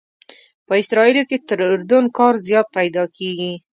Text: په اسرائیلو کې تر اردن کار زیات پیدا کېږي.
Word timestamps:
په 0.67 0.73
اسرائیلو 0.81 1.23
کې 1.29 1.37
تر 1.49 1.59
اردن 1.69 2.03
کار 2.17 2.33
زیات 2.47 2.67
پیدا 2.77 3.03
کېږي. 3.17 3.53